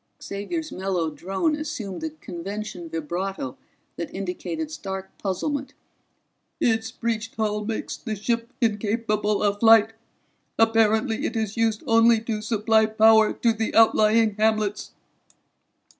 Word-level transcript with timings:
Xavier's 0.19 0.71
mellow 0.71 1.11
drone 1.11 1.55
assumed 1.55 2.01
the 2.01 2.09
convention 2.09 2.89
vibrato 2.89 3.55
that 3.97 4.11
indicated 4.11 4.71
stark 4.71 5.15
puzzlement. 5.19 5.75
"Its 6.59 6.89
breached 6.91 7.35
hull 7.35 7.63
makes 7.63 7.97
the 7.97 8.15
ship 8.15 8.51
incapable 8.61 9.43
of 9.43 9.59
flight. 9.59 9.93
Apparently 10.57 11.27
it 11.27 11.35
is 11.35 11.55
used 11.55 11.83
only 11.85 12.19
to 12.21 12.41
supply 12.41 12.87
power 12.87 13.31
to 13.31 13.53
the 13.53 13.75
outlying 13.75 14.33
hamlets." 14.39 14.91